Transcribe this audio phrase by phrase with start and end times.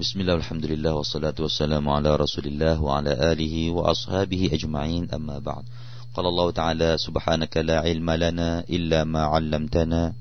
[0.00, 5.64] بسم الله والحمد لله والصلاة والسلام على رسول الله وعلى آله وأصحابه أجمعين أما بعد
[6.14, 10.14] قال الله تعالى سبحانك لا علم لنا إلا ما علمتنا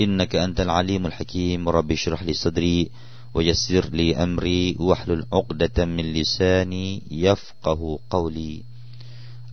[0.00, 2.90] إنك أنت العليم الحكيم رب اشرح لي صدري
[3.34, 8.62] ويسر لي أمري واحلل عقدة من لساني يفقه قولي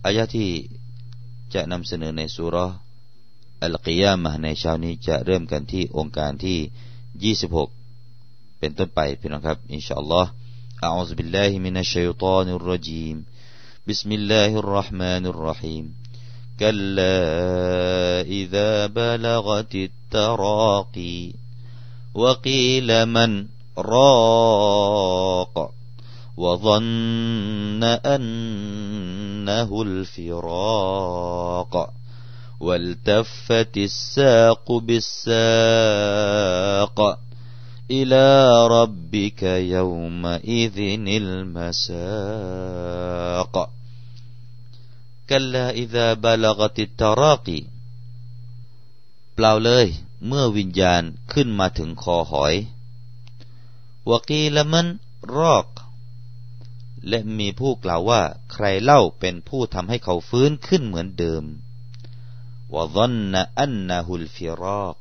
[0.06, 0.68] آياتي
[1.54, 2.56] จะนำเสนอในสุร
[3.62, 6.58] อัลกิยามะในเช้านี้จะเริ่มกันที่องค์การที่
[7.32, 7.77] 26
[8.58, 10.30] เป็นต้นไปพี่น้องครับอินชาอัลลอฮ์
[10.84, 13.16] أعوذ بالله من الشيطان الرجيم
[13.88, 15.84] بسم الله الرحمن الرحيم
[16.60, 17.20] كلا
[18.20, 21.32] إذا بلغت التراقي
[22.14, 23.46] وقيل من
[23.78, 25.70] راق
[26.36, 31.74] وظن أنه الفراق
[32.60, 35.38] والتفت الساق بالساق
[37.90, 38.26] إلى
[38.76, 40.78] ربك يومئذ
[41.22, 41.94] المساق
[45.28, 47.62] كلا إذا بلغت التراقي
[49.34, 49.86] เปล่าเลย
[50.26, 52.54] เมื่อวิญญาณขึ้นมาถึงคอหอย
[54.10, 54.86] วกีละมัน
[55.36, 55.66] รอก
[57.08, 61.44] และมีผู้กล่าวว่า ใครเล่าเป็นผู้ทำให้เขาฟื้นขึ้นเหมือนเดิม
[62.74, 64.98] วะซันนะอันนะฮุลฟิรอก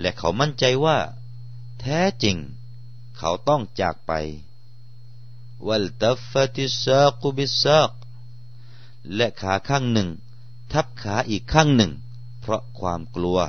[0.00, 1.23] และเขามั่นใจว่าแ
[1.85, 2.37] แท้จริง
[3.17, 4.11] เขาต้องจากไป
[5.67, 7.91] والتفت الساق بالساق
[9.15, 10.09] และขาข้างหนึ่ง
[10.71, 11.91] ทับขาอีกข้างหนึ่ง
[12.41, 13.39] เพราะความกลัว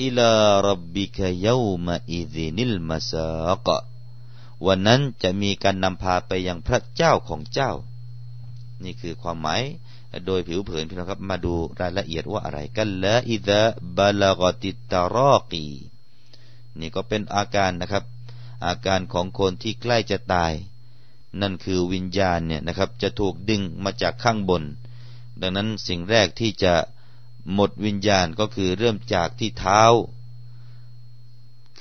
[0.00, 3.26] إلى ربك يومئذ المساق
[3.66, 3.68] ก
[4.66, 7.72] วันนั้นจะมีการนำพาไปยังพระเจ้าของเจ้า
[8.82, 9.62] นี่คือความหมาย
[10.26, 13.60] โดยผิวเผินพี่น้องครับ มาดูรายละเอียดว่าอะไรกันละอิดะ
[13.96, 15.64] บาลากติตารอกี
[16.80, 18.04] นี่ก็เป็นอาการนะครับ
[18.66, 20.52] อาการของคนที่ใกล้จะตาย
[21.40, 24.62] นั่นคือวิญญาณเนี่ยนะครับ จะถูกดึงมาจากข้างบน
[25.40, 26.74] ดังนั้นสิ่งแรกที่จะ
[27.52, 29.82] หมดวิญญาณก็คือเริ่มจากที่เท้า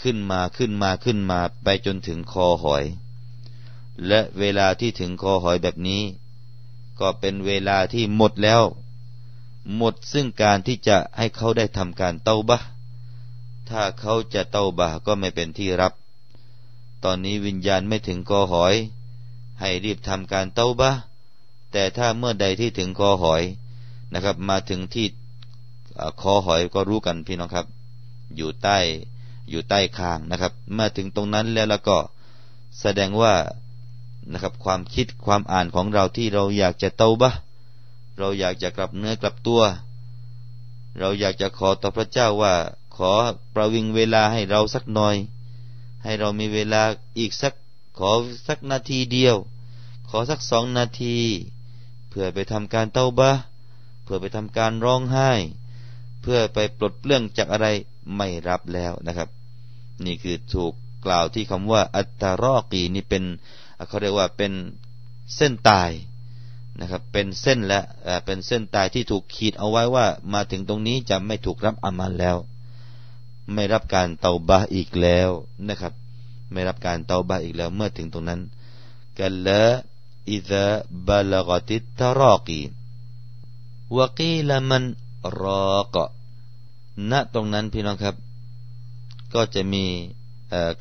[0.01, 2.83] ขึ้นมาขึ้นมาขึ้นมาไปจนถึงคอหอย
[4.07, 6.01] และเวลาที่ถึงคอหอยแบบนี้
[6.99, 8.63] ก็เป็นเวลาที่หมดแล้ว
[9.75, 12.59] หมดซึ่งการที่จะให้เขาได้ทำการเต้าบะ
[13.69, 15.93] ถ้าเขาจะเต้าบาก็ไม่เป็นที่รับ
[17.03, 18.75] ตอนนี้วิญญาณไม่ถึงกอหอย
[19.59, 20.91] ให้รีบทำการเต้าบา
[21.71, 23.43] แต่ถ้าเมื่อใดที่ถึงกอหอย
[24.13, 25.07] นะครับ มาถึงที่
[26.21, 27.65] คอหอยก็รู้กันพี่น้องครับ
[28.35, 28.77] อยู่ใต้
[29.49, 31.97] อยู่ใต้คางนะครับ มาถึงตรงนั้นแล้วแล้วก็
[32.81, 33.33] แสดงว่า
[34.31, 37.31] นะครับความคิดความอ่านของเราที่เราอยากจะเต้าบะ
[38.17, 39.61] เราอยากจะกลับเนื้อกลับตัว
[40.99, 42.53] เราอยากจะขอต่อพระเจ้าว่า
[42.97, 43.11] ขอ
[43.53, 45.15] ประวิงเวลาให้เราสักหน่อย
[46.03, 46.83] ให้เรามีเวลา
[47.17, 47.53] อีกสัก
[47.97, 48.11] ขอ
[48.47, 49.35] สักนาทีเดียว
[50.09, 51.17] ขอสักสองนาที
[52.09, 53.31] เพื่อไปทำการเต้าบะ
[54.03, 55.31] เพื่อไปทำการร้องไห้
[56.21, 57.67] เพื่อไปปลดเปลื้องจากอะไร
[58.15, 59.29] ไม่รับแล้วนะครับ
[60.05, 60.73] นี่คือถูก
[61.05, 63.23] กล่าวที่คำว่า อัตตารอกีนี่เป็น
[63.87, 64.53] เขาเรียกว่าเป็น
[65.35, 65.91] เส้นตาย
[66.79, 67.81] นะครับเป็นเส้นและ
[68.25, 72.37] เป็นเส้นตายที่ถูกขีดเอาไว้ว่ามาถึงตรงนี้จะไม่ถูกรับอามันแล้ว
[73.53, 75.29] ไม่รับการเตาบาอีกแล้ว
[75.67, 75.93] นะครับ
[76.51, 78.41] ไม่รับการเตาบาอีกแล้ว เมื่อถึงตรงนั้น
[79.19, 79.63] กันละ
[80.29, 80.65] อิซา
[81.07, 82.61] บาลกติตรอกี
[83.95, 84.83] วกีละมัน
[85.39, 85.97] รอก
[87.11, 88.15] ณตรงนั้นพี่น้องครับ
[89.33, 89.85] ก็จะมี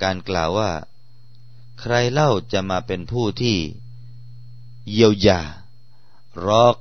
[0.03, 0.71] การกล่าวว่า
[1.81, 3.57] ใครเล่าจะมาเป็นผู้ที่
[4.93, 5.41] เยียวยา
[6.47, 6.79] รอก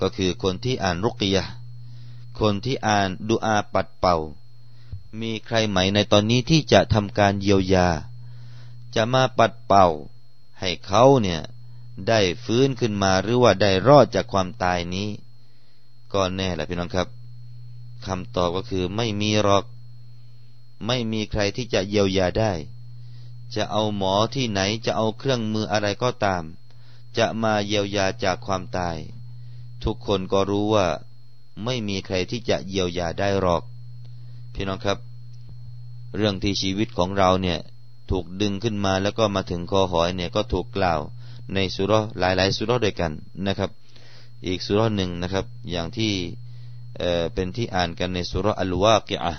[0.00, 1.44] ก็คือคนที่อ่านรุกยะ
[2.40, 4.16] คนที่อ่านดูอาปัดเป่า
[5.20, 7.88] มีใครไหมในตอนนี้ที่จะทำการเยียวยา
[8.94, 9.88] จะมาปัดเป่า
[10.60, 11.40] ให้เขาเนี่ย
[12.08, 15.08] ได้ฟื้นขึ้นมาหรือว่าได้รอดจากความตายนี้
[16.12, 17.08] ก็แน่แหละพี่น้องครับ
[18.06, 19.64] คำตอบก็คือไม่มีหรอก
[20.86, 22.52] ไม่มีใครที่จะเยียวยาได้
[23.54, 26.42] จะเอาหมอที่ไหนจะเอาเครื่องมืออะไรก็ตาม
[27.18, 28.96] จะมาเยียวยาจากความตาย
[29.84, 30.86] ทุกคนก็รู้ว่า
[31.64, 33.62] ไม่มีใครที่จะเยียวยาได้หรอก
[34.53, 34.97] พี่น้องครับ
[36.15, 37.59] เรื่องที่ชีวิตของเราเนี่ย
[38.11, 40.99] ถูกดึงขึ้นมาแล้วก็มาถึงคอหอยเนี่ยก็ถูกกล่าว
[41.53, 43.11] ในสุรหลายๆสุรด้วยกัน
[43.47, 43.69] นะครับ
[44.47, 46.13] อีกสุรหนึ่งนะครับ อย่างที่
[46.97, 49.33] เอ่อเป็นที่อ่านกันในสุรอัลวากิอะ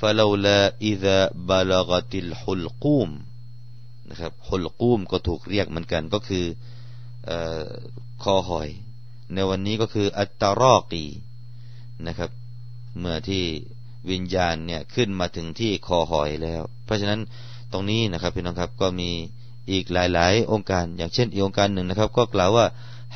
[0.00, 0.60] فلولا
[0.90, 1.18] إذا
[1.50, 3.10] بلغت الحلقوم
[4.10, 6.44] นะครับฮุลกูมก็ถูกเรียกเหมือนกัน ก็คือ
[8.22, 8.68] คอหอย
[9.34, 11.04] ในวันนี้ก็คืออัตตารอกี
[12.06, 12.30] นะครับ
[12.98, 13.44] เมื่อที่
[14.11, 17.19] วิญญาณเนี่ยขึ้นมาถึงที่คอหอยแล้ว เพราะฉะนั้น
[17.71, 19.09] ตรงนี้นะครับพี่น้องครับก็มี
[19.71, 22.65] อีกหลายๆ องค์การ อย่างเช่นอีกองค์การหนึ่งนะครับ ก็กล่าวว่า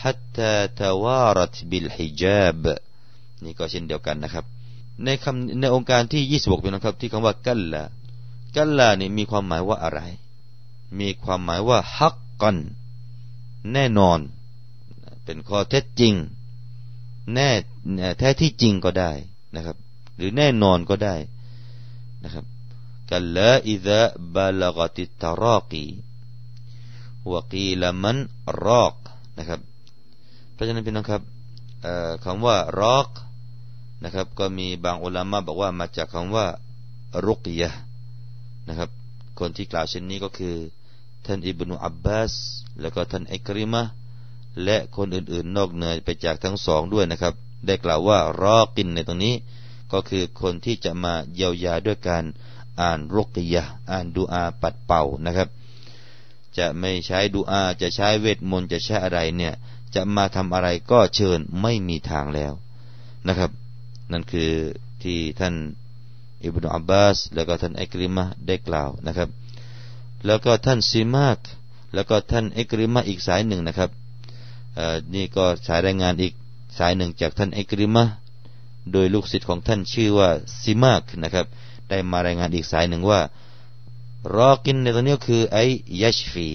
[0.01, 2.65] ฮัตตาทวารตบิลฮิญาบ
[3.43, 4.45] นี่ก็เช่นเดียวกันนะครับ
[5.03, 7.83] ในคำในองค์การที่ยี่สิบกพี่น้องครับ ที่คำว่ากัลละ
[8.55, 9.99] กัลละนี่มีความหมายว่าอะไร
[10.99, 12.57] มีความหมายว่าฮักกัน
[13.73, 14.19] แน่นอน
[15.23, 16.13] เป็นข้อเท็จจริง
[17.33, 17.49] แน่
[18.17, 19.11] แท้ที่จริงก็ได้
[19.55, 19.77] นะครับ
[20.17, 21.15] หรือแน่นอนก็ได้
[22.23, 22.45] นะครับ
[23.11, 24.01] กัลละอิดะ
[24.33, 25.85] บาลกติตรอกี
[27.31, 28.17] วกีลมัน
[28.65, 28.93] รอก
[29.37, 29.59] นะครับ
[30.53, 31.21] เพราะฉะนั้นพี่น้องครับ
[32.23, 33.07] คำว่ารอก
[34.03, 36.45] นะครับ ก็มีบางอุลามะบอกว่ามาจากคำว่า
[37.25, 37.71] รุกยะ
[38.67, 38.89] นะครับ
[39.39, 40.55] คนที่กล่าวเช่นนี้ก็คือ
[41.25, 42.33] ท่านอิบนุอับบาส
[42.81, 43.83] แล้วก็ท่านอิกริมะ
[44.63, 47.33] และคนอื่นๆ นอกเหนือไปจากทั้งสองด้วยนะครับ
[47.65, 49.33] ได้กล่าวว่ารอกินในตรงนี้
[49.93, 52.23] ก็คือคนที่จะมาเยียวยาด้วยการ
[52.81, 55.49] อ่านรุกยะอ่านดูอาปัดเป่านะครับ
[56.57, 59.53] จะไม่ใช้ดูอาจะใช้เวทมนต์จะใช้อะไรเนี่ย
[59.95, 62.53] จะมาทำอะไรก็เชิญไม่มีทางแล้ว
[63.27, 63.51] นะครับ
[64.11, 64.51] นั่นคือ
[65.03, 65.55] ที่ท่าน
[66.43, 69.29] อิบนุอับบาส แล้วก็ท่านอิกริมะได้กล่าวนะครับ
[70.25, 71.37] แล้วก็ท่านซีมาก
[71.93, 73.89] แล้วก็ท่านอิกริมะอีกสายหนึ่งนะครับ
[75.15, 76.33] นี่ก็สายรายงานอีก
[76.77, 78.03] สายหนึ่งจากท่านอิกริมะ
[78.91, 80.29] โดยลูกศิษย์ของท่านชื่อว่า
[80.61, 81.45] ซีมากนะครับ
[81.89, 83.21] ได้มารายงานอีกสายหนึ่งว่า
[84.35, 85.57] รอกินในตรงนี้คือไอ
[86.01, 86.49] ยัชฟี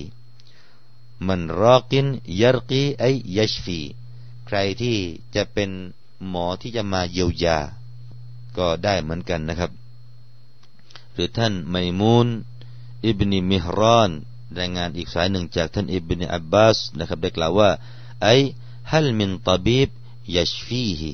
[1.26, 2.06] มันรอกิน
[2.40, 3.04] ยรกีไอ
[3.36, 3.78] ยัชฟี
[4.46, 4.96] ใครที่
[5.34, 5.70] จะเป็น
[6.28, 7.58] หมอที่จะมาเยียวยา
[8.56, 9.70] ก็ได้เหมือนกันนะครับ
[11.12, 12.28] หรือท่านไมมูน
[13.06, 14.10] อิบนีมิฮราน
[14.58, 17.70] รายงานอีกสายหนึ่งจากท่านอิบนีอับบาสนะครับได้กล่าวว่า
[18.22, 18.28] ไอ
[18.90, 19.88] ฮัลมินตบีบ
[20.36, 21.12] ยัชฟีฮี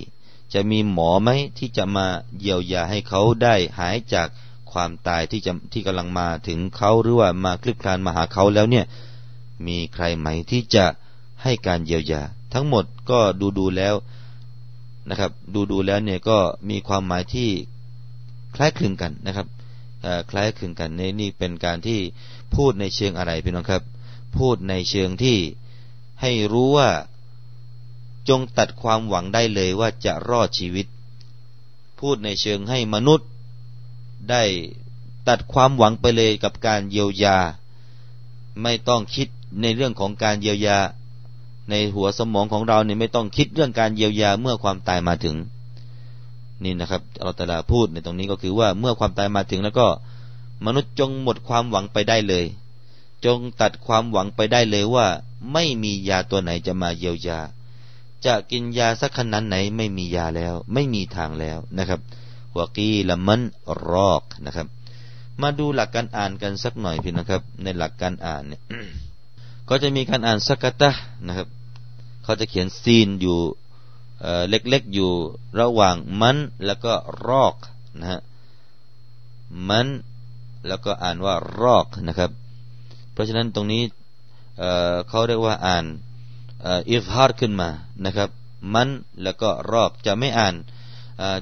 [0.54, 2.06] จะมีหมอไหมที่จะมา
[2.40, 4.28] เยียวยาให้เขาได้หายจาก
[4.72, 8.84] ความตายที่จะที่กำลังมาถึงเขาหรือว่ามาคลิกคลานมาหาเขาแล้วเนี่ย
[9.66, 10.86] มีใครไหมที่จะ
[11.42, 12.22] ให้การเยียวยา
[12.54, 13.94] ทั้งหมดก็ดูดูแล้ว
[15.08, 16.38] นะครับ ดูดูแล้วเนี่ยก็
[16.70, 17.48] มีความหมายที่
[18.54, 19.46] คล้ายคลึงกันนะครับ
[20.30, 22.00] คล้ายคลึงกันในนี่เป็นการที่
[22.54, 23.82] พูดในเชิงอะไรพี่น้องครับ
[24.36, 25.38] พูดในเชิงที่
[26.20, 26.90] ให้รู้ว่า
[28.28, 30.86] จงตัดความหวังได้เลยว่าจะรอดชีวิต
[31.98, 33.28] พูดในเชิงให้มนุษย์
[34.30, 34.42] ได้
[35.28, 37.36] ตัดความหวังไปเลยกับการเยียวยา
[38.62, 39.28] ไม่ต้องคิด
[39.60, 40.78] ในเรื่องของการเยียวยา
[41.70, 45.36] ในหัวสมองของเราเนี่ยไม่ต้องคิดเรื่องการเยียวยาเมื่อความตายมาถึง
[46.64, 49.86] นี่นะครับเราแต่ละพูดในตรงนี้ก็คือว่าเมื่อความตายมาถึงแล้วก็
[50.64, 52.44] มนุษย์จงหมดความหวังไปได้เลย
[53.24, 55.06] จงตัดความหวังไปได้เลยว่า
[55.52, 57.40] ไม่มียาตัวไหนจะมาเยียวยา
[58.26, 62.00] จะกินยาสักขนาดไหนไม่มียาแล้ว ไม่มีทางแล้วนะครับ
[62.56, 63.42] วกีละมัน
[63.90, 64.66] รอกนะครับ
[65.42, 68.62] มาดูหลักการอ่านกันสักหน่อยพี่นะครับ ในหลักการอ่านเนี่ย
[69.68, 70.90] ก็จะมีการอ่านสักตะ
[71.26, 71.48] นะครับ
[72.24, 73.38] เขาจะเขียนซีนอยู่
[74.48, 75.10] เล็กๆอยู่
[75.60, 76.36] ระหว่างมัน
[76.66, 76.92] แล้วก็
[77.26, 77.54] รอก
[78.00, 78.20] นะฮะ
[79.68, 79.86] มัน
[80.68, 82.30] แล้วก็อ่านว่ารอกนะครับ
[83.12, 83.82] เพราะฉะนั้นตรงนี้
[85.08, 85.84] เขาเรียกว่าอ่าน
[86.90, 87.68] อิฟฮาร์ขึ้นมา
[88.04, 88.30] นะครับ
[88.74, 88.88] มัน
[89.22, 90.54] แล้วก็รอกจะไม่อ่าน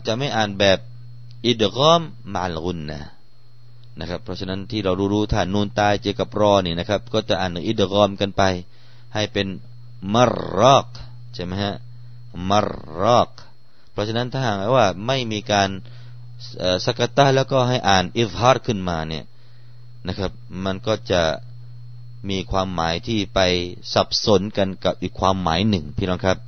[0.07, 0.79] จะไม่อ่านแบบ
[1.45, 2.03] อิดกอม
[2.35, 3.01] มาลกุนนะ
[4.01, 8.43] นะครับ เพราะฉะนั้นที่เรารู้ๆถ้านูนตายเจอกับรอนี่นะครับ ก็จะอ่านอิดกอมกันไป
[9.15, 9.47] ให้เป็น
[10.15, 10.87] มารรอก
[11.35, 11.75] ใช่ไหมฮะ
[12.51, 12.69] มาร
[13.01, 13.29] รอก
[13.93, 15.71] เพราะฉะนั้นถ้าหากว่าไม่มีการ
[16.85, 19.25] สกัตตาแล้วก็ให้อ่านอิฟฮาร์ขึ้นมาเนี่ย
[20.07, 20.31] นะครับ
[20.65, 21.23] มันก็จะ
[22.29, 23.41] มีความหมายที่ไป
[23.95, 26.39] สับสนกันกับอีกความหมายหนึ่งพี่น้องครับ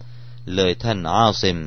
[0.55, 1.59] เลยท่านอาซิม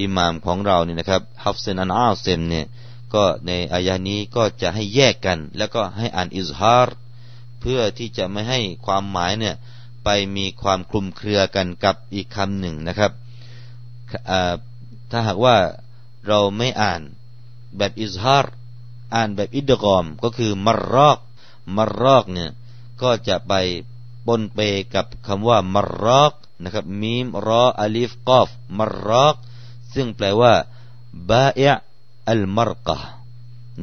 [0.00, 2.66] อิหม่ามของเราเนี่ยนะครับฮัฟซินอันอาซิมเนี่ย
[3.14, 6.96] ก็ในอายานี้ก็จะให้แยกกัน แล้วก็ให้อ่าน إظهار
[7.60, 9.54] เพื่อที่จะไม่ให้ความหมายเนี่ย
[10.04, 13.12] ไปมีความคลุมเครือกันกับอีกคำหนึ่งนะครับ
[15.10, 15.56] ถ้าหากว่า
[16.28, 17.00] เราไม่อ่าน
[17.76, 18.54] แบบ إظهار
[19.14, 21.18] อ่านแบบอิดกอมก็คือมรรอก
[21.76, 22.50] มรรอกเนี่ย
[23.02, 23.52] ก็จะไป
[24.26, 24.60] ปนเป
[24.94, 29.34] กับคำว่ามรรอกนะครับมีมรออลิฟกอฟมรอก
[29.94, 30.52] ซึ่งแปลว่า
[31.28, 31.60] บาเอ
[32.28, 32.98] อัลมารกะ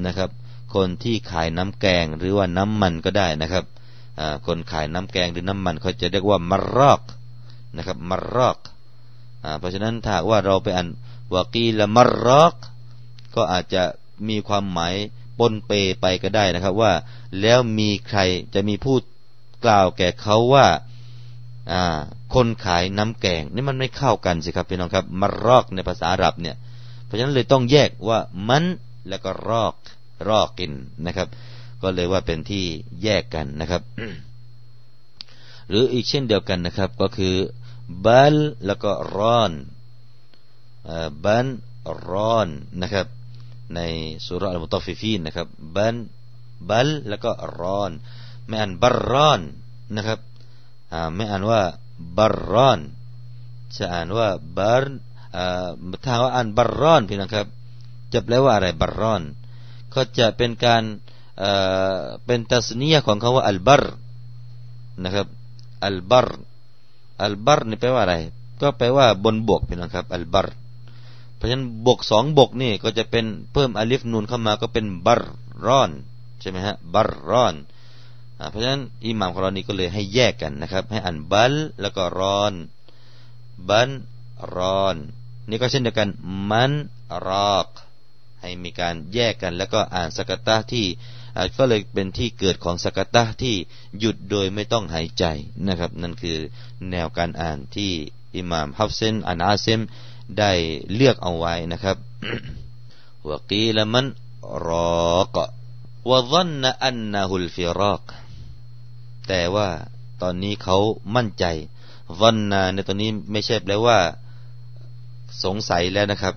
[0.05, 0.29] นะครับ
[0.74, 3.65] คนที่ขายน้ำแกงหรือว่าน้ำมันก็ได้นะครับ
[4.45, 7.01] คนขายน้ำแกงหรือน้ำมันเขาจะเรียกว่ามารอก
[7.77, 8.57] นะครับมารอก
[9.60, 10.88] เพราะฉะนั้นถ้าว่าเราไปอ่าน
[11.34, 12.53] วากีละมารอก
[13.36, 13.84] ก็อาจจะ
[14.27, 14.95] มีความหมาย
[15.39, 16.94] ปนเปไปก็ได้นะครับว่า
[17.42, 18.20] แล้วมีใคร
[18.54, 19.01] จะมีพูด
[19.65, 20.68] กล่าวแก่เขาว่า
[22.34, 26.56] คนขายน้ำแกงนี่มันไม่เข้ากันสิครับพี่น้องครับมารอกในภาษาอาหรับเนี่ย
[27.06, 28.63] เพราะฉะนั้นเลยต้องแยกว่ามัน
[29.10, 29.74] แล้วก็รอก
[30.27, 30.72] รอกกิน
[31.06, 31.27] นะครับ
[31.82, 32.65] ก็เลยว่าเป็นที่
[33.04, 33.82] แยกกันนะครับ
[35.70, 37.36] หรืออีกเช่นเดียวกันนะครับ ก็คือ
[38.06, 39.51] บัลแล้วก็ร้อน
[41.24, 41.46] บัน
[42.10, 42.48] ร้อน
[42.82, 43.06] นะครับ
[43.74, 43.79] ใน
[44.25, 45.95] สุรอัลมุตฟิฟีนนะครับบัน
[46.69, 47.91] บัลแล้วก็รอน
[48.48, 49.39] ไม่อ่านบรรอน
[49.95, 50.19] นะครับ
[51.15, 51.62] ไม่อ่านว่า
[52.17, 52.79] บรรอน
[53.77, 54.84] จะอ่านว่าบาร
[56.03, 57.48] ถ้าว่าอ่านบรรอนพี่นะครับ
[58.13, 59.22] จะแปลว่าอะไรบรรอน
[59.93, 60.84] ก็จะเป็นการ
[62.25, 63.84] เป็นตัสนียของคำว่าอัลบร
[65.03, 65.27] นะครับ
[65.86, 66.27] อัลบร
[67.24, 68.15] อัลบรนี่แปลว่าอะไร
[68.62, 70.55] ก็แปลว่าบนบกพี่นะครับอัลบร์
[71.36, 75.15] เพราะฉะนั้นบกสองบกนี่ก็จะเป็นเพิ่มอลิฟนูนเข้ามาก็เป็นบร
[75.65, 75.92] รอน
[76.42, 77.56] ใช่ไหมฮะบรรอน
[78.50, 82.54] เพราะฉะนั้นอิหม่ามของเรานี่ก็เลยให้แยกกันนะครับ ให้อ่านบัลแล้วก็รอน
[83.70, 83.89] บัน
[84.56, 84.96] รอน
[85.50, 86.10] นี่ก็เช่นเดียวกัน
[86.50, 86.72] มัน
[87.27, 87.68] รอก
[88.42, 90.86] ให้มีการแยกกัน แล้วก็อ่านสกตะที่
[91.58, 93.56] ก็เลยเป็นที่เกิดของสกตะที่
[94.00, 95.25] หยุดโดยไม่ต้องหายใจ
[95.68, 96.38] นะครับ นั่นคือ
[96.92, 97.92] แนวการอ่านที่
[98.36, 99.82] อิหม่ามฮับเซนอันอาเซม
[100.39, 100.51] ได้
[100.94, 101.98] เลือกเอาไว้นะครับ
[103.29, 104.05] วกีลมัน
[104.67, 104.70] ร
[105.13, 105.38] อก
[106.10, 108.01] วะซันนอันนะฮุลฟิรอก
[109.27, 109.70] แต่ว่า
[110.22, 110.77] ตอนนี้เขา
[111.15, 111.46] มั่นใจ
[112.22, 113.98] วันนาในตอนนี้ไม่ใช่แปลว่า
[115.44, 116.36] สงสัยแล้วนะครับ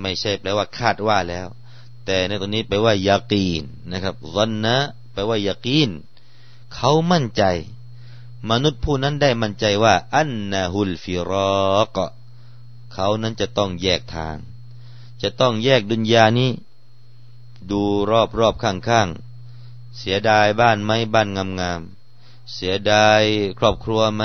[0.00, 1.46] ไม่ใช่แปลว่าคาดว่าแล้ว
[2.06, 4.76] แต่ในตอนนี้แปลว่ายากีนนะครับวันนะ
[5.12, 5.90] แปลว่ายากีน
[6.74, 7.44] เขามั่นใจ
[8.50, 11.32] มนุษย์ผู้นั้นได้มั่นใจว่า อันนาฮุลฟิร
[11.74, 11.98] อก
[12.92, 14.36] เขานั้นจะต้องแยกทาง
[15.22, 16.50] จะต้องแยกดุนยานี้
[17.70, 19.08] ดูรอบรอบข้างข้าง
[19.98, 21.28] เสียดายบ้านไหมบ้าน
[21.60, 23.22] งามๆ เสียดาย
[23.58, 24.22] ครอบครัวไหม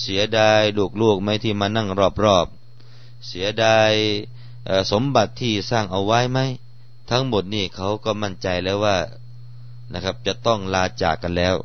[0.00, 0.60] เสียดาย
[1.00, 1.88] ลูกๆไหมที่มานั่ง
[2.22, 3.92] รอบๆ เสียดาย
[4.92, 6.38] สมบัติที่สร้างเอาไว้ไหม
[7.10, 8.96] ทั้งหมดนี่เขาก็มั่นใจแล้วว่า
[9.92, 11.56] นะครับจะต้องลาจากกันแล้ว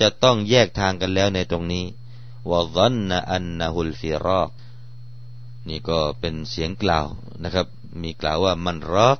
[0.00, 1.84] จะต้องแยกทางกันแล้วในตรงนี้
[2.50, 4.48] วะซันนะอันนะฮุลฟิรอก
[5.68, 7.06] นี่ก็เป็นเสียงกล่าว
[7.42, 7.66] นะครับ
[8.02, 9.18] มีกล่าวว่ามันรอก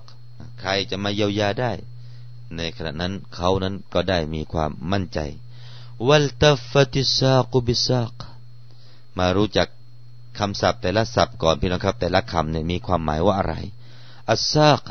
[0.61, 1.73] ใครจะมาเยียวยาได้
[2.57, 5.21] ในขณะนั้นเขานั้นก็ได้มีความมั่นใจ
[6.09, 8.15] والتفت الساق بالساق
[9.19, 9.69] มารู้จัก
[10.39, 13.55] คำศัพท์แต่ละศัพท์ก่อนพี่น้องครับ แต่ละคำเนี่ยมีความหมายว่าอะไร
[14.31, 14.83] الساق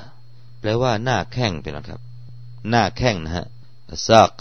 [0.59, 2.01] แปลว่าหน้าแข้งพี่น้องครับ
[2.69, 3.45] หน้าแข้งนะฮะ
[3.91, 4.31] الساق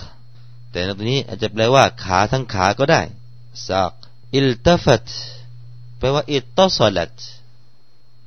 [0.71, 3.03] แต่ในตัวนี้อาจจะแปลว่าขาทั้งขาก็ได้
[3.69, 3.93] ساق
[4.35, 5.09] التفت
[5.99, 7.15] แปลว่า اتصلت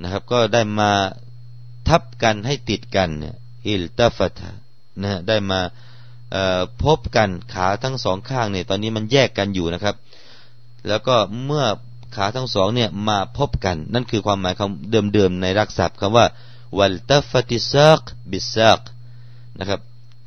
[0.02, 0.92] นะครับ ก็ได้มา
[1.88, 3.36] ทับกันให้ติดกันเนี่ย
[3.68, 4.40] التفت
[5.02, 5.60] นะได้มา
[6.84, 9.96] พบกันขาทั้งสองข้างเนี่ยตอนนี้มันแยกกันอยู่นะครับ
[10.88, 11.66] แล้วก็เมื่อ
[12.16, 16.26] ขาทั้งสองเนี่ยมาพบกัน นั่นคือความหมายคำเดิมๆในรักษาคำว่า
[16.78, 18.02] والتفت الساق
[18.32, 18.82] بالساق
[19.60, 19.82] นะครับ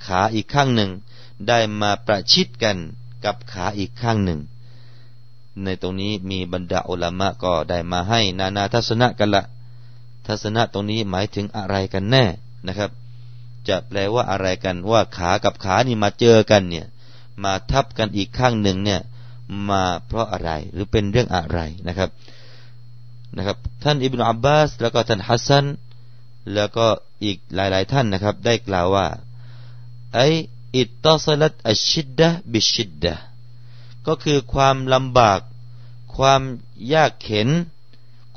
[0.07, 0.91] ขาอีกข้างหนึ่ง
[1.49, 2.77] ได้มาประชิดกัน
[3.25, 4.41] กับขาอีกข้างหนึ่ง
[5.65, 9.45] ในตรงนี้มีบรรดาอุลามะก็ได้มาให้ นานาทัศนะกันละ
[10.27, 12.25] ทัศนะตรงนี้หมายถึงอะไรกันแน่
[12.67, 12.91] นะครับ
[13.69, 16.87] จะแปลว่าอะไรกันว่าขากับขานี่มาเจอกันเนี่ย
[17.45, 19.01] มาทับกันอีกข้างหนึ่งเนี่ย
[19.71, 22.11] มาเพราะอะไรหรือเป็นเรื่องอะไรนะครับ
[23.37, 25.67] นะครับ ท่านอิบนาอับบาส แล้วก็ท่านฮัสซัน
[26.55, 26.87] แล้วก็
[27.25, 29.07] อีกหลาย ๆ ท่านนะครับ ได้กล่าวว่า
[30.15, 33.15] أي اتصلت الشدة بالشدة
[34.11, 35.41] ก็คือความลำบาก
[36.17, 36.43] ความ
[36.93, 37.49] ยากเข็น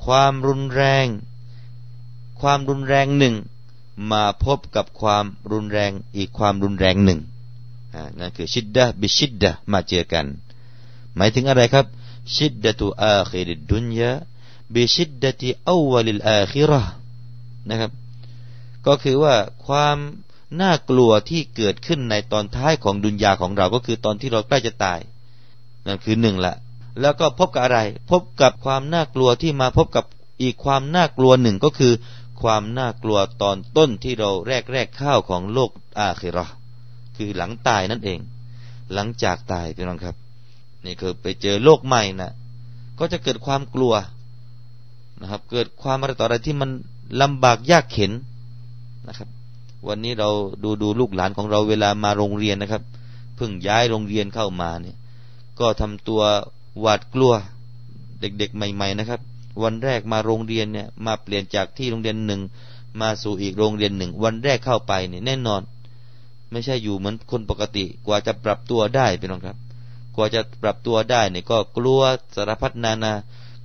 [0.06, 1.08] ความรุนแรง
[2.42, 3.36] ความรุนแรงหนึ่ง
[4.12, 7.20] มาพบกับความรุนแรงอีกความรุนแรงหนึ่ง
[8.20, 10.26] นั่นคือชิดดะบิชิดดะมาเจอกัน
[11.16, 11.86] หมายถึงอะไรครับ
[12.36, 14.12] ชิดดะตุอาคิริดุนยา
[14.74, 16.82] บิชิดดะติอาวลิลอาคิระ
[17.70, 17.92] นะครับ
[18.86, 19.98] ก็คือว่าความ
[20.62, 25.00] น่ากลัวที่เกิดขึ้นในตอนท้ายของดุนยาของเราก็คือตอนที่เราใกล้จะตาย
[25.88, 26.56] นั่นคือหนึ่งละ
[27.02, 27.80] แล้วก็พบกับอะไร
[28.12, 30.06] พบกับความน่ากลัวที่มาพบกับ
[30.42, 31.94] อีกความน่ากลัวหนึ่งก็คือ
[32.42, 36.48] ความน่ากลัวตอนต้นที่เราแรกแรกข้าวของโลกอาคิรอ
[37.18, 38.20] คือหลังตายนั่นเอง
[38.94, 40.16] หลังจากตายพี่น้องครับ
[40.86, 42.32] นี่คือไปเจอโลกใหม่นะ
[43.00, 43.94] ก็จะเกิดความกลัว
[45.22, 46.70] นะครับ เกิดความอะไรต่ออะไรที่มัน
[47.22, 48.12] ลำบากยากเข็น
[49.08, 49.30] นะครับ
[49.88, 50.30] วันนี้เรา
[50.64, 52.84] ดูดูลูกหลานของเราเวลามาโรงเรียนนะครับ
[53.36, 54.96] เพิ่งย้ายโรงเรียนเข้ามาเนี่ย
[55.60, 56.22] ก็ทำตัว
[56.82, 57.34] หวาดกลัว
[58.20, 59.22] เด็กๆใหม่ ๆนะครับ
[59.64, 62.42] วันแรกมาโรงเรียนเนี่ยมาเปลี่ยนจากที่โรงเรียนหนึ่ง
[63.02, 65.62] มาสู่อีกโรงเรียนหนึ่ง วันแรกเข้าไปเนี่ยแน่นอน
[66.52, 69.58] ไม่ใช่อยู่เหมือนคนปกติ กว่าจะปรับตัวได้เป็นองครับ
[70.16, 72.02] กว่าจะปรับตัวได้เนี่ยก็กลัว
[72.36, 73.14] สารพัดนานา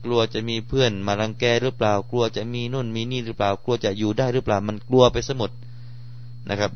[0.05, 5.51] กลัวจะมีเพื่อนมารังแกหรือเปล่า กลัวจะมีนู่นมีนี่หรือเปล่า กลัวจะอยู่ได้หรือเปล่า มันกลัวไปสมด
[6.51, 6.71] นะครับ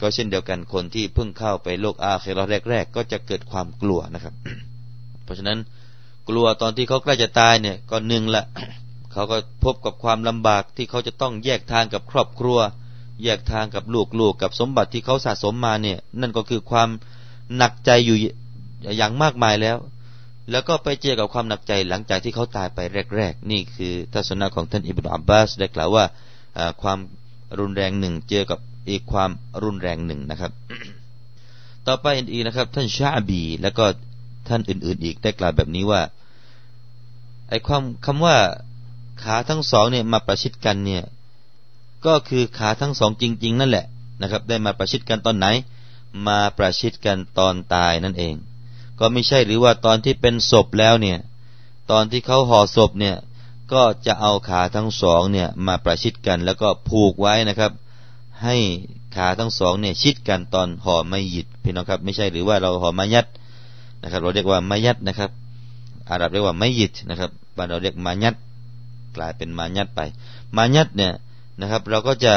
[0.00, 4.34] ก็เช่นเดียวกันคนที่เพิ่งเข้าไปโลกอาเคราแรก ๆ ก็จะเกิดความกลัวนะครับ
[5.24, 5.58] เพราะฉะนั้น
[6.28, 8.44] กลัวตอนที่เขาใกล้จะตายเนี่ยก็หนึ่งละ
[9.12, 12.58] เขาก็พบกับความลำบากที่เขาจะต้องแยกทางกับครอบครัว
[13.24, 16.88] แยกทางกับลูกๆกับสมบัติที่เขาสะสมมาเนี่ยนั่นก็คือความ
[17.56, 18.16] หนักใจอยู่
[18.96, 19.76] อย่างมากมายแล้ว
[20.50, 22.78] แล้วก็ไปเจอกับความหนักใจหลังจากที่เขาตายไป
[23.16, 26.04] แรก ๆ นี่คือทัศนะของท่านอิบนาอับบาสได้กล่าวว่า
[26.82, 26.98] ความ
[27.58, 29.30] รุนแรงหนึ่งเจอกับ อีกความ
[29.62, 30.52] รุนแรงหนึ่งนะครับ
[31.86, 33.84] ต่อไปอีกนะครับ ท่านชาบี แล้วก็
[34.48, 36.02] ท่านอื่น ๆ อีกได้กล่าวแบบนี้ว่า
[37.48, 38.36] ไอ้ความคำว่า
[39.22, 41.02] ขาทั้งสองเนี่ยมาประชิดกันเนี่ย
[42.06, 43.86] ก็คือขาทั้งสองจริง ๆ นั่นแหละ
[44.20, 45.46] นะครับ ได้มาประชิดกันตอนไหน
[46.26, 48.34] มาประชิดกันตอนตายนั่นเอง
[48.98, 51.18] ก็ไม่ใช่หรือว่าตอนที่เป็นศพแล้วเนี่ย
[51.90, 53.16] ตอนที่เขาห่อศพเนี่ย
[53.72, 57.72] ก็จะเอาขาทั้งสองเนี่ยมาประชิดกันแล้วก็ผูกไว้นะครับ
[58.42, 58.56] ให้
[59.14, 63.26] ขาทั้งสองเนี่ยชิดกันตอนห่อไม่ยิดพี่น้องครับ ไม่ใช่หรือว่าเราห่อมายัด
[64.02, 65.30] นะครับ เราเรียกว่ามายัดนะครับ
[66.10, 68.34] อาหรับเรียกว่าไม่ยิดนะครับบ้านเราเรียกมายัด
[69.16, 70.00] กลายเป็นมายัดไป
[70.56, 71.12] มายัดเนี่ย
[71.60, 72.34] นะครับ เราก็จะ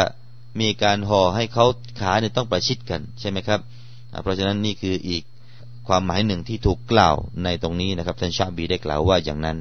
[0.60, 1.66] มีการห่อให้เขา
[2.00, 3.60] ขาเนี่ยต้องประชิดกันใช่ไหมครับ
[4.22, 5.24] เพราะฉะนั้นนี่คืออีก
[5.88, 9.58] ความหมายหนึ่งที่ถูกกล่าวในตรงนี้นะครับท่านชาบีได้กล่าวว่าอย่างนั้น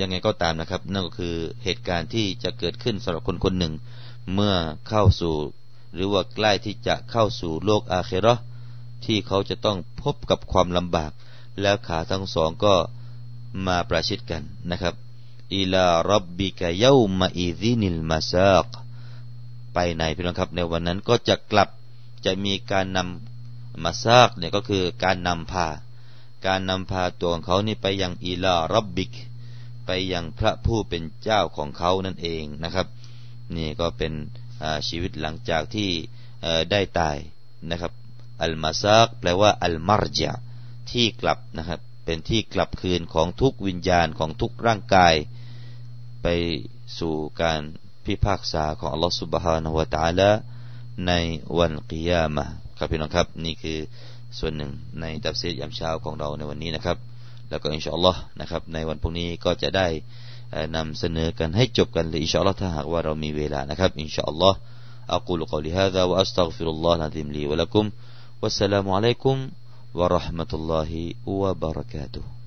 [0.00, 1.34] ยังไงก็ตามนะครับ นั่นก็คือ
[1.64, 3.72] เหตุการณ์ที่จะเกิดขึ้นสำหรับคนคนหนึ่ง
[4.32, 4.54] เมื่อ
[4.88, 5.36] เข้าสู่
[5.94, 8.34] หรือว่าใกล้ที่จะเข้าสู่โลกอาเครอ
[9.04, 11.12] ที่เขาจะต้องพบกับความลำบาก
[11.60, 12.74] แล้วขาทั้งสองก็
[13.66, 14.94] มาประชิดกันนะครับ
[15.54, 18.66] อิลารับบิกะเยามาอีซินิลมาซาก
[19.74, 21.68] ไปไหนพี่น้องครับในวันนั้นก็จะกลับ
[22.24, 25.68] จะมีการนำมาซากเนี่ยก็คือการนำพา
[26.46, 29.12] การนำพาตัวของเขานี่ไปยังอิลารับบิก
[29.86, 32.86] ไปยังพระผู้เป็นเจ้าของเขานั่นเองนะครับ
[33.58, 34.12] นี่ก็เป็น
[34.88, 35.90] ชีวิตหลังจากที่
[36.70, 37.16] ได้ตาย
[37.70, 37.92] นะครับ
[38.42, 40.32] อัลมาซักแปลว่าอัลมารจา
[40.90, 45.14] ที่กลับนะครับ เป็นที่กลับคืนของทุกวิญญาณของทุกร่างกาย
[46.22, 46.26] ไป
[46.98, 47.60] สู่การ
[48.04, 50.30] พิพากษาของอัลลอฮฺสุบฮานะฮุวาตาละ
[51.06, 51.12] ใน
[51.58, 52.44] วันกิยามะ
[52.78, 53.78] ครับพี่น้องครับ นี่คือ
[54.38, 56.96] ส่วนหนึ่งในตับเสียยามเช้าของเราในวันนี้นะครับ
[57.50, 59.86] แล้วก็อินชาอัลลอฮ์นะครับ ในวันพรุ่งนี้ก็จะได้
[60.74, 64.56] นําเสนอกันให้จบกันเลยอินชาอัลลอฮ์ถ้าหากว่าเรามีเวลานะครับอินชาอัลลอฮ์
[65.14, 67.84] อักูลกอลิฮะซาวะอัสตัฆฟิรุลลอฮ์นะซิมลีวะลักุม
[68.42, 69.36] วัสสลามุอะลัยกุม
[69.98, 71.00] วะราะห์มะตุลลอฮิ
[71.40, 72.41] วะบะเราะกาตุฮ์